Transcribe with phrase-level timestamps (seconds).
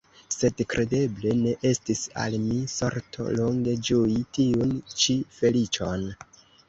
[0.35, 6.09] Sed kredeble ne estis al mi sorto longe ĝui tiun ĉi feliĉon.